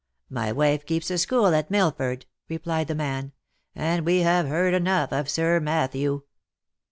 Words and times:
My 0.31 0.51
wife 0.51 0.83
keeps 0.87 1.11
a 1.11 1.19
school 1.19 1.53
at 1.53 1.69
Milford," 1.69 2.25
replied 2.49 2.87
the 2.87 2.95
man," 2.95 3.33
and 3.75 4.03
we 4.03 4.21
have 4.21 4.47
heard 4.47 4.73
enough 4.73 5.13
of 5.13 5.29
Sir 5.29 5.59
Matthew." 5.59 6.23